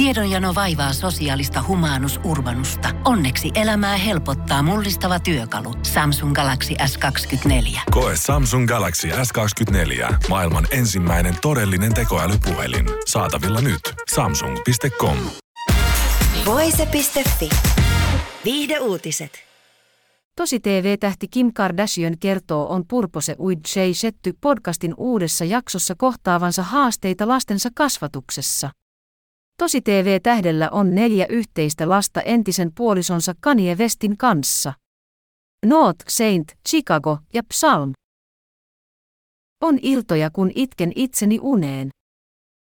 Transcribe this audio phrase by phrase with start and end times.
[0.00, 2.88] Tiedonjano vaivaa sosiaalista humanus urbanusta.
[3.04, 5.74] Onneksi elämää helpottaa mullistava työkalu.
[5.82, 7.80] Samsung Galaxy S24.
[7.90, 10.14] Koe Samsung Galaxy S24.
[10.28, 12.86] Maailman ensimmäinen todellinen tekoälypuhelin.
[13.06, 13.80] Saatavilla nyt.
[14.14, 15.16] Samsung.com.
[16.46, 17.48] Voise.fi.
[18.44, 19.32] Viihde uutiset.
[20.36, 27.28] Tosi TV-tähti Kim Kardashian kertoo on Purpose Uid Shei Shetty podcastin uudessa jaksossa kohtaavansa haasteita
[27.28, 28.70] lastensa kasvatuksessa.
[29.60, 34.72] Tosi TV-tähdellä on neljä yhteistä lasta entisen puolisonsa Kanye Westin kanssa.
[35.66, 37.92] North Saint, Chicago ja Psalm.
[39.62, 41.90] On iltoja, kun itken itseni uneen.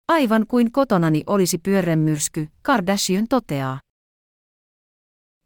[0.08, 3.80] Aivan kuin kotonani olisi pyörremyrsky, Kardashian toteaa.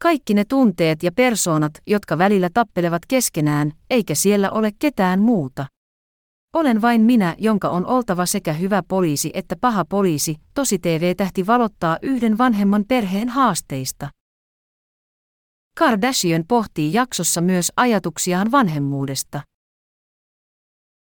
[0.01, 5.65] Kaikki ne tunteet ja persoonat, jotka välillä tappelevat keskenään, eikä siellä ole ketään muuta.
[6.55, 11.97] Olen vain minä, jonka on oltava sekä hyvä poliisi että paha poliisi, tosi TV-tähti valottaa
[12.01, 14.09] yhden vanhemman perheen haasteista.
[15.77, 19.41] Kardashian pohtii jaksossa myös ajatuksiaan vanhemmuudesta.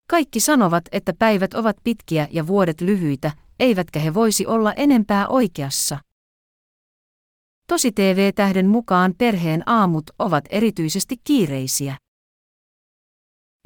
[0.09, 5.99] Kaikki sanovat, että päivät ovat pitkiä ja vuodet lyhyitä, eivätkä he voisi olla enempää oikeassa.
[7.67, 12.02] Tosi TV-tähden mukaan perheen aamut ovat erityisesti kiireisiä.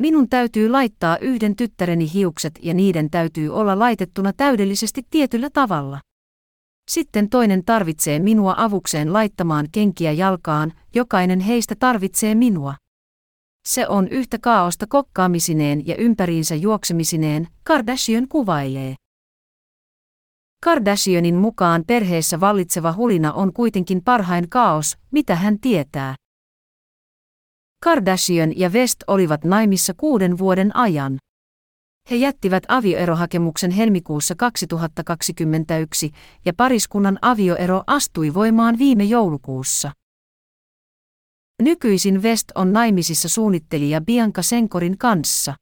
[0.02, 6.00] Minun täytyy laittaa yhden tyttäreni hiukset ja niiden täytyy olla laitettuna täydellisesti tietyllä tavalla.
[6.92, 12.75] Sitten toinen tarvitsee minua avukseen laittamaan kenkiä jalkaan, jokainen heistä tarvitsee minua.
[13.68, 18.95] Se on yhtä kaaosta kokkaamisineen ja ympäriinsä juoksemisineen, Kardashian kuvailee.
[20.64, 26.16] Kardashianin mukaan perheessä vallitseva hulina on kuitenkin parhain kaos, mitä hän tietää.
[27.83, 31.17] Kardashian ja West olivat naimissa kuuden vuoden ajan.
[32.11, 36.11] He jättivät avioerohakemuksen helmikuussa 2021
[36.45, 39.92] ja pariskunnan avioero astui voimaan viime joulukuussa.
[41.61, 45.56] Nykyisin West on naimisissa suunnittelija Bianca Senkorin kanssa.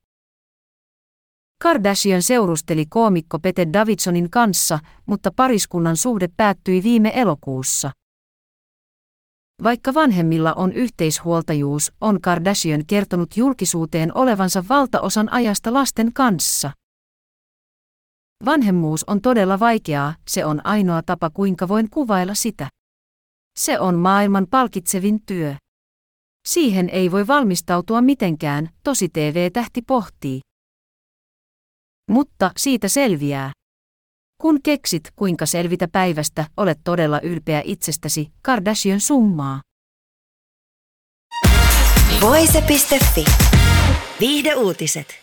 [1.62, 7.91] Kardashian seurusteli koomikko Pete Davidsonin kanssa, mutta pariskunnan suhde päättyi viime elokuussa.
[9.63, 16.71] Vaikka vanhemmilla on yhteishuoltajuus, on Kardashian kertonut julkisuuteen olevansa valtaosan ajasta lasten kanssa.
[18.45, 22.69] Vanhemmuus on todella vaikeaa, se on ainoa tapa kuinka voin kuvailla sitä.
[23.59, 25.55] Se on maailman palkitsevin työ.
[26.47, 30.39] Siihen ei voi valmistautua mitenkään, tosi TV-tähti pohtii.
[32.11, 33.51] Mutta siitä selviää.
[34.41, 39.62] Kun keksit, kuinka selvitä päivästä, olet todella ylpeä itsestäsi, Kardashian summaa.
[42.22, 43.25] Voise.fi.
[44.19, 45.16] Viihde uutiset.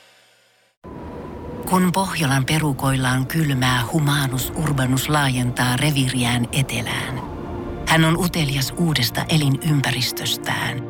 [1.71, 7.21] Kun Pohjolan perukoillaan kylmää, humanus urbanus laajentaa reviriään etelään.
[7.89, 10.83] Hän on utelias uudesta elinympäristöstään.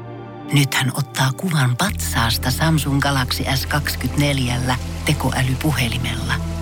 [0.53, 4.75] Nyt hän ottaa kuvan patsaasta Samsung Galaxy S24
[5.07, 6.35] tekoälypuhelimella–